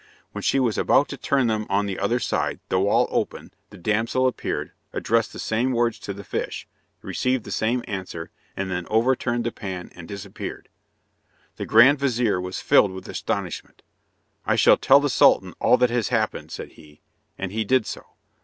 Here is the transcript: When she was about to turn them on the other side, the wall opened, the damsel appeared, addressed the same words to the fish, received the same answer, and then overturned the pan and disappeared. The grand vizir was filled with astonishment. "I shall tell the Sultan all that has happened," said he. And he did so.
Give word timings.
When 0.31 0.41
she 0.41 0.59
was 0.59 0.79
about 0.79 1.09
to 1.09 1.15
turn 1.17 1.45
them 1.45 1.67
on 1.69 1.85
the 1.85 1.99
other 1.99 2.19
side, 2.19 2.59
the 2.69 2.79
wall 2.79 3.07
opened, 3.11 3.55
the 3.69 3.77
damsel 3.77 4.25
appeared, 4.25 4.71
addressed 4.93 5.31
the 5.31 5.37
same 5.37 5.73
words 5.73 5.99
to 5.99 6.11
the 6.11 6.23
fish, 6.23 6.67
received 7.03 7.43
the 7.43 7.51
same 7.51 7.83
answer, 7.87 8.31
and 8.57 8.71
then 8.71 8.87
overturned 8.89 9.43
the 9.43 9.51
pan 9.51 9.91
and 9.93 10.07
disappeared. 10.07 10.69
The 11.57 11.67
grand 11.67 11.99
vizir 11.99 12.41
was 12.41 12.59
filled 12.61 12.89
with 12.91 13.07
astonishment. 13.07 13.83
"I 14.43 14.55
shall 14.55 14.75
tell 14.77 14.99
the 15.01 15.07
Sultan 15.07 15.53
all 15.59 15.77
that 15.77 15.91
has 15.91 16.07
happened," 16.07 16.49
said 16.51 16.71
he. 16.71 17.01
And 17.37 17.51
he 17.51 17.63
did 17.63 17.85
so. 17.85 18.03